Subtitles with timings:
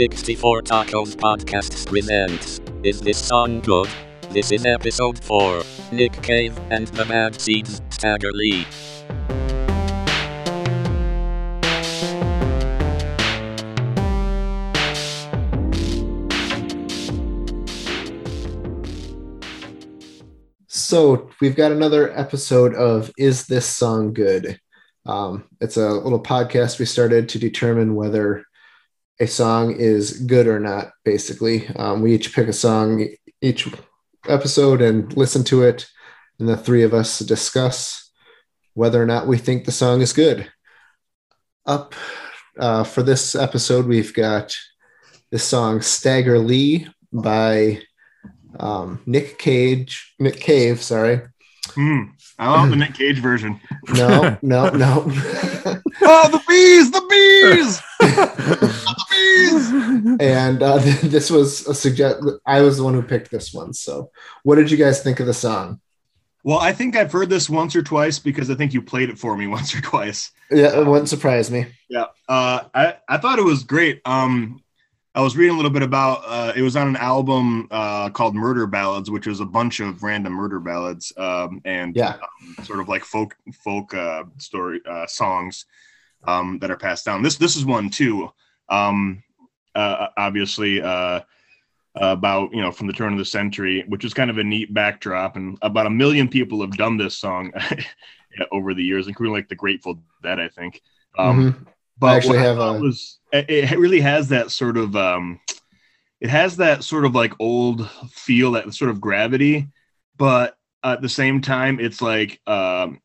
[0.00, 3.90] 64 Tacos Podcasts presents Is This Song Good?
[4.30, 8.66] This is episode 4 Nick Cave and the Bad Seeds, Stagger Lee.
[20.66, 24.58] So we've got another episode of Is This Song Good?
[25.04, 28.46] Um, it's a little podcast we started to determine whether
[29.20, 31.68] a song is good or not, basically.
[31.76, 33.06] Um, we each pick a song
[33.42, 33.68] each
[34.26, 35.86] episode and listen to it,
[36.38, 38.10] and the three of us discuss
[38.74, 40.50] whether or not we think the song is good.
[41.66, 41.94] Up
[42.58, 44.56] uh, for this episode, we've got
[45.30, 47.82] the song Stagger Lee by
[48.58, 51.20] um, Nick Cage, Nick Cave, sorry.
[51.74, 53.60] Mm, I love the Nick Cage version.
[53.94, 55.04] No, no, no.
[55.06, 60.16] oh, the bees, the bees, the bees.
[60.20, 62.22] and uh, this was a suggest.
[62.46, 63.72] I was the one who picked this one.
[63.72, 64.10] So,
[64.42, 65.80] what did you guys think of the song?
[66.44, 69.18] Well, I think I've heard this once or twice because I think you played it
[69.18, 70.30] for me once or twice.
[70.50, 71.66] Yeah, it wouldn't surprise me.
[71.88, 74.00] Yeah, uh, I I thought it was great.
[74.04, 74.62] Um,
[75.14, 78.34] I was reading a little bit about uh, it was on an album uh, called
[78.36, 82.14] Murder Ballads, which was a bunch of random murder ballads um, and Yeah.
[82.14, 85.66] um, sort of like folk folk uh, story uh, songs
[86.24, 87.22] um, that are passed down.
[87.22, 88.30] This this is one too.
[88.68, 89.22] Um,
[89.74, 91.20] uh, obviously uh,
[91.96, 94.72] about you know from the turn of the century, which is kind of a neat
[94.72, 97.52] backdrop, and about a million people have done this song
[98.52, 100.80] over the years, including like the Grateful Dead, I think.
[101.18, 101.66] Um, Mhm.
[102.00, 105.40] But I actually have a- was it it really has that sort of um
[106.20, 109.68] it has that sort of like old feel that sort of gravity
[110.16, 113.00] but at the same time it's like um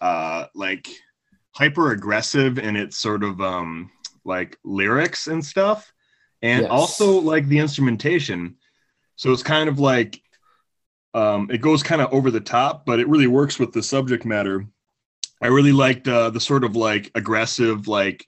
[0.00, 0.88] uh like
[1.52, 3.90] hyper aggressive in its sort of um
[4.24, 5.92] like lyrics and stuff
[6.42, 6.70] and Yes.
[6.70, 8.56] also like the instrumentation
[9.16, 10.20] so it's kind of like
[11.14, 14.24] um it goes kind of over the top but it really works with the subject
[14.24, 14.66] matter
[15.42, 18.26] I really liked uh, the sort of like aggressive, like,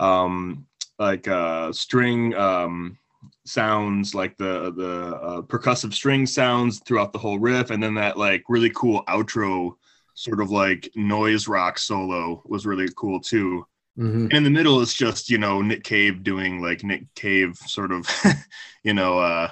[0.00, 0.66] um,
[0.98, 2.98] like uh, string um,
[3.44, 8.18] sounds, like the the uh, percussive string sounds throughout the whole riff, and then that
[8.18, 9.74] like really cool outro,
[10.14, 13.64] sort of like noise rock solo was really cool too.
[13.98, 14.24] Mhm.
[14.24, 17.92] And in the middle is just you know Nick Cave doing like Nick Cave sort
[17.92, 18.08] of,
[18.84, 19.50] you know, uh,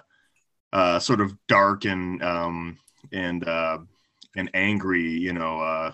[0.73, 2.79] uh, sort of dark and um,
[3.13, 3.79] and uh,
[4.37, 5.61] and angry, you know.
[5.61, 5.93] Uh,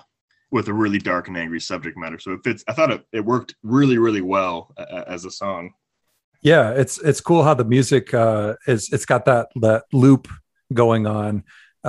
[0.54, 2.18] with a really dark and angry subject matter.
[2.20, 2.62] So it fits.
[2.68, 5.74] I thought it, it worked really, really well uh, as a song.
[6.42, 10.28] yeah it's it's cool how the music uh is it's got that that loop
[10.82, 11.42] going on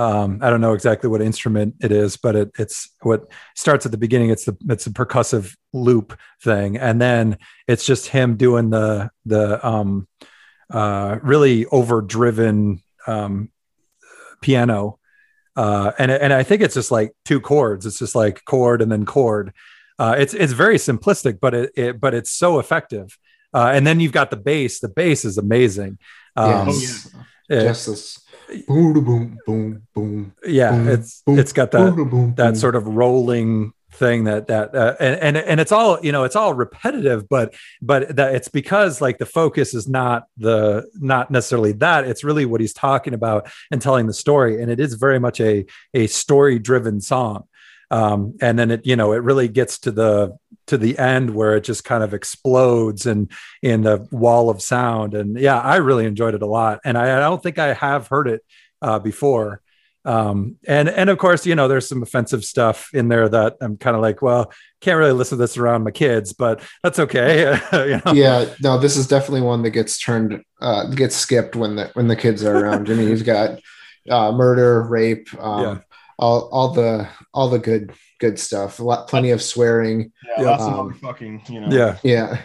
[0.04, 3.20] um i don't know exactly what instrument it is but it it's what
[3.54, 6.08] starts at the beginning it's the it's a percussive loop
[6.42, 7.36] thing and then
[7.68, 10.08] it's just him doing the the um
[10.70, 13.50] uh really overdriven um
[14.40, 14.98] piano
[15.56, 18.90] uh and and i think it's just like two chords it's just like chord and
[18.92, 19.52] then chord
[19.98, 23.16] uh it's it's very simplistic but it, it but it's so effective
[23.54, 24.80] uh, and then you've got the bass.
[24.80, 25.98] The bass is amazing.
[26.34, 27.08] Um, Yes.
[27.48, 28.20] it- Just this
[28.68, 30.34] boom, boom, boom, boom.
[30.46, 34.46] yeah, boom, it's boom, it's got that boom, boom, that sort of rolling thing that
[34.46, 38.34] that uh, and, and and it's all you know it's all repetitive but but that
[38.34, 42.72] it's because like the focus is not the not necessarily that it's really what he's
[42.72, 45.64] talking about and telling the story and it is very much a
[45.94, 47.44] a story driven song.
[47.90, 50.36] Um and then it you know it really gets to the
[50.66, 53.30] to the end where it just kind of explodes and
[53.62, 57.16] in the wall of sound and yeah i really enjoyed it a lot and i,
[57.16, 58.40] I don't think i have heard it
[58.82, 59.62] uh before
[60.06, 63.76] um and and of course you know there's some offensive stuff in there that i'm
[63.76, 67.58] kind of like well can't really listen to this around my kids but that's okay
[67.72, 71.76] you know yeah, no, this is definitely one that gets turned, uh, gets skipped when
[71.76, 72.88] the when the kids are around.
[72.88, 73.58] I mean, you've got
[74.08, 75.78] uh, murder, rape, um, Yeah.
[76.18, 78.78] all all the all the good good stuff.
[78.78, 80.12] A lot, plenty of swearing.
[80.38, 80.50] Yeah, Yeah.
[80.50, 81.68] lots of Um, motherfucking, you know.
[81.70, 82.38] yeah Yeah,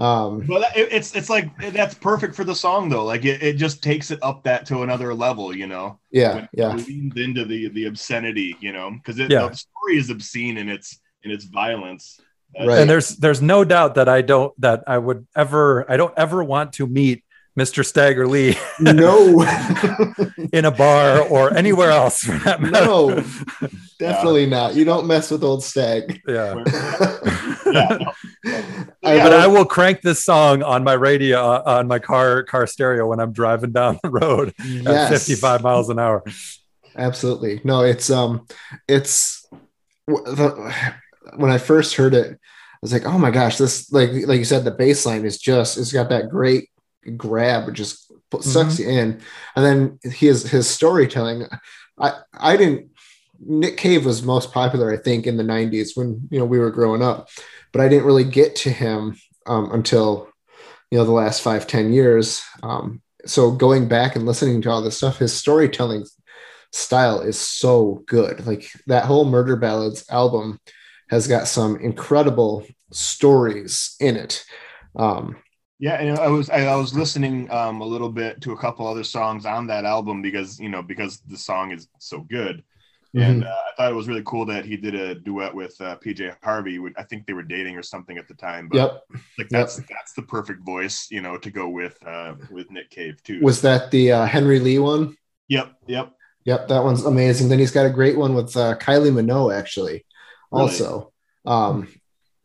[0.00, 3.04] um, But that- it, it's it's like that's perfect for the song though.
[3.04, 6.00] Like it, it just takes it up that to another level, you know.
[6.10, 9.48] yeah, When yeah, leans into the the obscenity, you know, because Yeah.
[9.48, 12.18] the story is obscene in its in its violence.
[12.58, 12.78] Right.
[12.80, 16.42] and there's there's no doubt that i don't that i would ever i don't ever
[16.42, 17.22] want to meet
[17.58, 19.42] mr stagger lee no,
[20.52, 22.86] in a bar or anywhere else for that matter.
[22.86, 23.24] no,
[23.98, 24.74] definitely not.
[24.74, 26.20] You don't mess with old stag.
[26.26, 26.62] yeah
[27.72, 28.12] Yeah.
[29.04, 32.66] I, but I will crank this song on my radio uh, on my car car
[32.66, 34.52] stereo when I'm driving down the road
[34.86, 36.24] at 55 miles an hour.
[36.96, 38.46] absolutely no it's um
[38.88, 39.46] it's
[40.08, 40.74] the,
[41.36, 44.44] when i first heard it i was like oh my gosh this like like you
[44.44, 46.69] said the bass line is just it's got that great
[47.16, 49.20] grab or just put, sucks you in.
[49.56, 51.46] And then his his storytelling,
[51.98, 52.90] I I didn't.
[53.42, 56.70] Nick Cave was most popular, I think, in the '90s when you know we were
[56.70, 57.28] growing up,
[57.72, 59.16] but I didn't really get to him
[59.46, 60.28] um, until
[60.90, 62.42] you know the last five ten years.
[62.62, 66.04] Um, so going back and listening to all this stuff, his storytelling
[66.72, 68.46] style is so good.
[68.46, 70.60] Like that whole Murder Ballads album
[71.08, 74.44] has got some incredible stories in it.
[74.96, 75.36] Um,
[75.80, 79.02] yeah, and I was I, was listening um, a little bit to a couple other
[79.02, 82.62] songs on that album because you know because the song is so good,
[83.14, 85.96] and uh, I thought it was really cool that he did a duet with uh,
[85.96, 86.78] PJ Harvey.
[86.98, 88.68] I think they were dating or something at the time.
[88.68, 89.02] But yep,
[89.38, 89.88] like that's yep.
[89.88, 93.40] that's the perfect voice, you know, to go with uh, with Nick Cave too.
[93.40, 95.16] Was that the uh, Henry Lee one?
[95.48, 96.12] Yep, yep,
[96.44, 96.68] yep.
[96.68, 97.48] That one's amazing.
[97.48, 100.04] Then he's got a great one with uh, Kylie Minogue actually,
[100.52, 100.62] really?
[100.62, 101.12] also.
[101.46, 101.88] Um,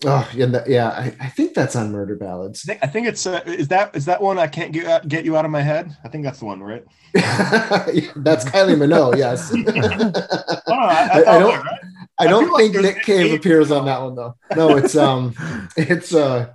[0.04, 0.90] Oh yeah, that, yeah.
[0.90, 2.68] I, I, think that's on Murder Ballads.
[2.68, 5.08] I think, I think it's uh, is that is that one I can't get out,
[5.08, 5.96] get you out of my head.
[6.04, 6.84] I think that's the one, right?
[7.14, 9.18] that's Kylie Minogue.
[9.18, 9.54] Yes.
[10.68, 11.66] oh, I, I, don't.
[11.66, 11.80] Right?
[12.20, 14.36] I don't think Nick Cave appears on that one though.
[14.56, 15.34] No, it's um,
[15.78, 16.52] it's uh,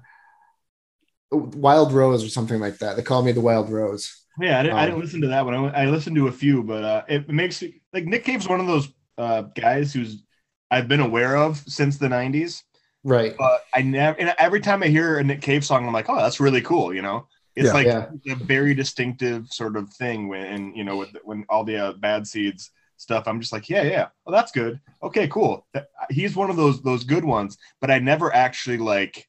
[1.33, 2.97] Wild Rose or something like that.
[2.97, 4.23] They call me the Wild Rose.
[4.39, 5.55] Yeah, I didn't, um, I didn't listen to that one.
[5.55, 7.65] I, I listened to a few, but uh, it makes
[7.95, 10.23] like Nick Cave's one of those uh, guys who's
[10.71, 12.63] I've been aware of since the '90s
[13.03, 13.35] Right.
[13.39, 16.17] But I never, and every time I hear a Nick Cave song, I'm like, oh,
[16.17, 16.93] that's really cool.
[16.93, 17.27] You know,
[17.57, 18.33] it's yeah, like yeah.
[18.33, 22.27] a very distinctive sort of thing when, you know, with, when all the uh, bad
[22.27, 24.09] seeds stuff, I'm just like, yeah, yeah.
[24.27, 24.81] Oh, that's good.
[25.03, 25.67] Okay, cool.
[26.11, 29.27] He's one of those, those good ones, but I never actually like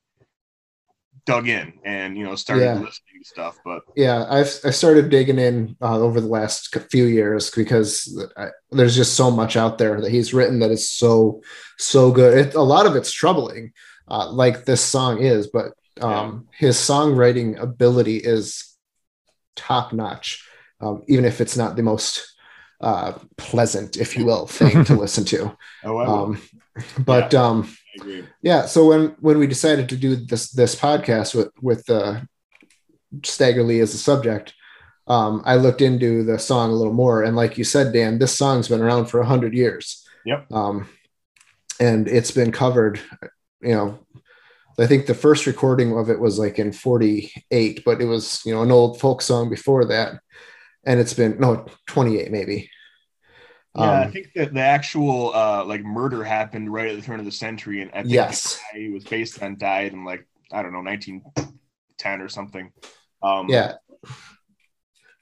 [1.25, 2.73] dug in and you know started yeah.
[2.73, 7.05] listening to stuff but yeah i've i started digging in uh, over the last few
[7.05, 11.41] years because I, there's just so much out there that he's written that is so
[11.77, 13.71] so good it, a lot of it's troubling
[14.07, 16.67] uh, like this song is but um, yeah.
[16.67, 18.75] his songwriting ability is
[19.55, 20.47] top notch
[20.79, 22.30] um, even if it's not the most
[22.81, 26.41] uh, pleasant if you will thing to listen to oh, um,
[26.99, 27.43] but yeah.
[27.43, 27.69] um
[28.41, 28.65] yeah.
[28.65, 32.21] So when when we decided to do this this podcast with with uh,
[33.23, 34.53] Stagger Lee as a subject,
[35.07, 38.37] um, I looked into the song a little more, and like you said, Dan, this
[38.37, 40.07] song's been around for a hundred years.
[40.25, 40.51] Yep.
[40.51, 40.89] Um,
[41.79, 42.99] and it's been covered.
[43.61, 43.99] You know,
[44.79, 48.53] I think the first recording of it was like in '48, but it was you
[48.53, 50.21] know an old folk song before that,
[50.85, 52.69] and it's been no '28 maybe.
[53.75, 57.19] Yeah, um, I think that the actual uh, like murder happened right at the turn
[57.19, 60.61] of the century, and I think yes, he was based on died in like I
[60.61, 62.71] don't know 1910 or something.
[63.23, 63.75] Um, yeah,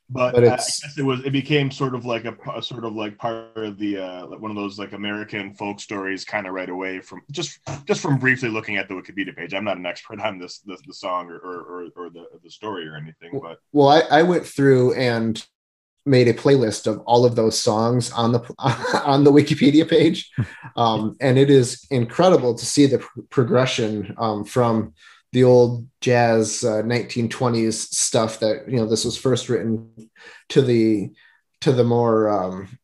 [0.10, 2.94] but, but I guess it was it became sort of like a, a sort of
[2.94, 6.54] like part of the uh, like one of those like American folk stories kind of
[6.54, 9.54] right away from just just from briefly looking at the Wikipedia page.
[9.54, 12.88] I'm not an expert on this the, the song or, or or the the story
[12.88, 15.46] or anything, but well, I, I went through and
[16.06, 18.42] made a playlist of all of those songs on the
[19.06, 20.32] on the Wikipedia page,
[20.76, 24.94] um, and it is incredible to see the pr- progression um, from
[25.32, 30.10] the old jazz uh, 1920s stuff that you know this was first written
[30.50, 31.12] to the
[31.62, 32.80] to the more um,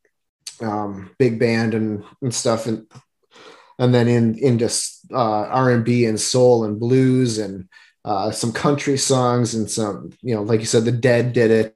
[0.62, 2.86] um big band and, and stuff and
[3.80, 4.66] and then in into
[5.12, 7.68] uh, R&B and soul and blues and
[8.06, 11.76] uh, some country songs and some you know like you said the Dead did it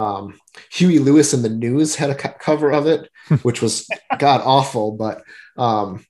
[0.00, 0.38] um,
[0.72, 3.08] Huey Lewis and the News had a co- cover of it,
[3.42, 3.86] which was
[4.18, 4.92] god awful.
[4.92, 5.22] But
[5.56, 6.04] um,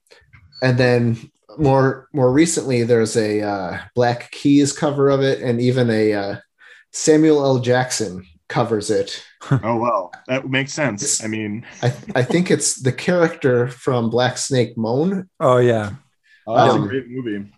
[0.63, 1.17] and then
[1.57, 6.35] more more recently, there's a uh, Black Keys cover of it, and even a uh,
[6.91, 7.59] Samuel L.
[7.59, 9.23] Jackson covers it.
[9.51, 11.23] oh well, that makes sense.
[11.23, 15.29] I mean, I I think it's the character from Black Snake Moan.
[15.39, 15.91] Oh yeah,
[16.47, 17.51] oh, that's um, a great movie.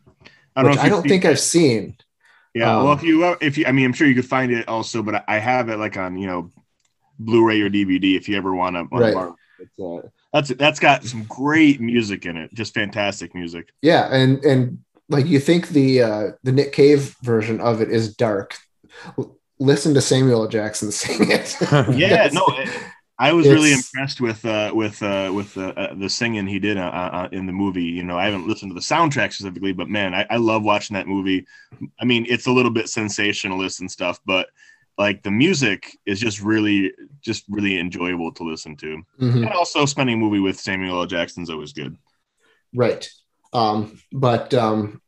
[0.56, 1.98] I don't, I don't think I've seen.
[2.54, 4.68] Yeah, um, well, if you if you, I mean, I'm sure you could find it
[4.68, 6.52] also, but I have it like on you know,
[7.20, 8.84] Blu-ray or DVD if you ever want to.
[8.96, 9.16] Right.
[9.16, 10.02] Uh,
[10.34, 13.70] that's that's got some great music in it, just fantastic music.
[13.82, 18.16] Yeah, and and like you think the uh, the Nick Cave version of it is
[18.16, 18.56] dark.
[19.60, 21.56] Listen to Samuel Jackson sing it.
[21.96, 22.46] yeah, no,
[23.20, 26.60] I was it's, really impressed with uh, with uh, with uh, uh the singing he
[26.60, 27.84] did uh, uh, in the movie.
[27.84, 30.96] You know, I haven't listened to the soundtrack specifically, but man, I, I, love watching
[30.96, 31.46] that movie.
[32.02, 34.50] I mean, it's a little bit sensationalist and stuff, but
[34.98, 39.04] like the music is just really, just really enjoyable to listen to.
[39.20, 39.44] Mm-hmm.
[39.44, 41.06] And also, spending a movie with Samuel L.
[41.06, 41.98] Jackson's always good.
[42.74, 43.08] Right,
[43.54, 45.02] um, but um,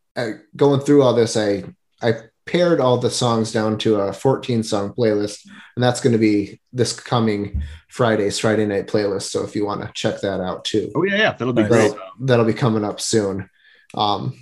[0.55, 1.63] going through all this, I
[2.01, 2.13] I
[2.45, 6.59] pared all the songs down to a 14 song playlist and that's going to be
[6.71, 10.91] this coming friday's friday night playlist so if you want to check that out too
[10.95, 13.49] oh yeah yeah that'll be that'll, great that'll be coming up soon
[13.95, 14.37] um,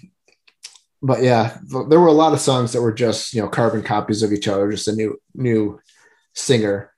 [1.04, 1.58] but yeah,
[1.90, 4.48] there were a lot of songs that were just you know carbon copies of each
[4.48, 5.80] other, just a new new
[6.34, 6.92] singer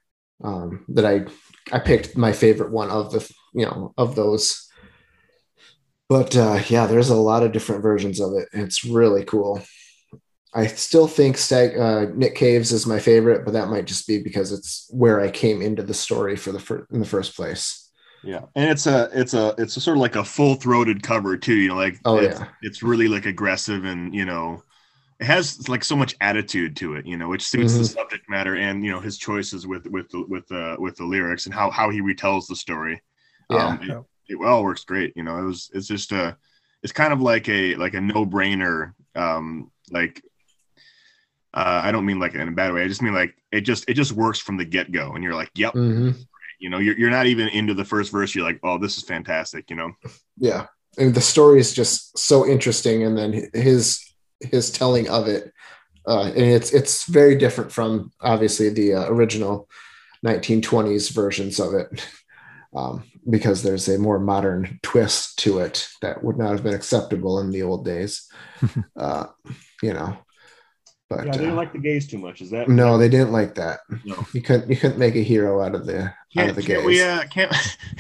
[0.44, 1.26] um, that I
[1.76, 4.62] I picked my favorite one of the you know of those.
[6.08, 8.48] But uh, yeah, there's a lot of different versions of it.
[8.54, 9.62] It's really cool.
[10.54, 14.22] I still think Stag, uh, Nick Caves is my favorite, but that might just be
[14.22, 17.85] because it's where I came into the story for the fir- in the first place.
[18.26, 21.38] Yeah, and it's a it's a it's a sort of like a full throated cover
[21.38, 21.56] too.
[21.56, 22.48] You know, like Oh, it's, yeah.
[22.62, 24.64] it's really like aggressive and you know,
[25.20, 27.06] it has like so much attitude to it.
[27.06, 27.94] You know, which suits the Mhm.
[27.94, 31.46] subject matter and you know his choices with with the, with the with the lyrics
[31.46, 33.02] and how how he retells the story.
[33.50, 33.68] Yeah.
[33.68, 35.14] Um, it, it well works great.
[35.16, 36.36] You know, it was it's just a
[36.82, 38.94] it's kind of like a like a no brainer.
[39.16, 40.22] Um, like
[41.54, 42.84] uh, I don't mean like in a bad way.
[42.84, 45.36] I just mean like it just it just works from the get go, and you're
[45.36, 45.74] like, yep.
[45.74, 46.16] Mhm.
[46.60, 48.34] You know, you're you're not even into the first verse.
[48.34, 49.70] You're like, oh, this is fantastic.
[49.70, 49.92] You know.
[50.38, 54.04] Yeah, and the story is just so interesting, and then his
[54.40, 55.52] his telling of it,
[56.08, 59.70] uh, and it's it's very different from obviously the uh, original
[60.26, 62.08] 1920s versions of it,
[62.76, 67.40] um, because there's a more modern twist to it that would not have been acceptable
[67.40, 68.30] in the old days.
[68.98, 69.26] uh,
[69.82, 70.18] you know,
[71.10, 72.42] but Yeah, they didn't uh, like the gays too much.
[72.42, 73.82] Is that no, they didn't like that.
[74.04, 74.26] No.
[74.34, 76.80] You couldn't you couldn't make a hero out of the out Can't, of the can't
[76.80, 76.86] gays.
[76.86, 77.02] we?
[77.02, 77.52] Uh, can't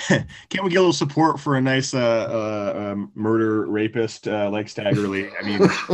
[0.49, 4.49] can't we get a little support for a nice uh, uh, um, murder rapist uh,
[4.49, 5.29] like Stagger Lee?
[5.39, 5.59] I mean,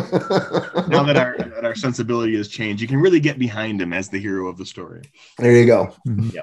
[0.89, 4.09] now that our that our sensibility has changed, you can really get behind him as
[4.09, 5.03] the hero of the story.
[5.37, 5.93] there you go.
[6.07, 6.35] Mhm.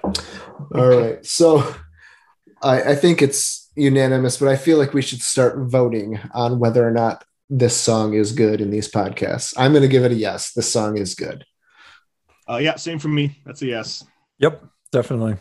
[0.75, 1.25] All right.
[1.27, 1.75] So
[2.63, 6.87] I, I think it's unanimous, but I feel like we should start voting on whether
[6.87, 9.55] or not this song is good in these podcasts.
[9.57, 10.53] I'm going to give it a yes.
[10.53, 11.45] This song is good.
[12.49, 13.41] Uh, yeah, same for me.
[13.45, 14.05] That's a yes.
[14.39, 15.37] Yep, definitely.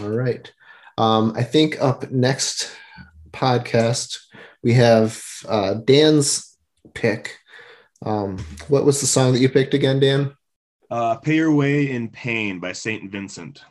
[0.00, 0.52] All right.
[0.98, 2.70] Um, I think up next
[3.30, 4.18] podcast,
[4.62, 6.56] we have uh, Dan's
[6.94, 7.38] pick.
[8.04, 8.38] Um,
[8.68, 10.34] what was the song that you picked again, Dan?
[10.90, 13.62] Uh, Pay Your Way in Pain by Saint Vincent.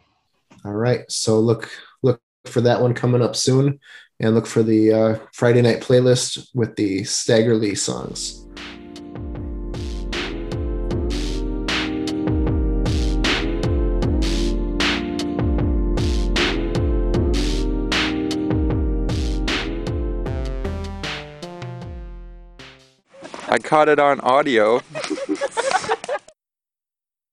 [0.63, 1.09] All right.
[1.09, 1.69] So look
[2.01, 3.79] look for that one coming up soon,
[4.19, 8.47] and look for the uh, Friday night playlist with the Stagger Lee songs.
[23.55, 24.81] I caught it on audio.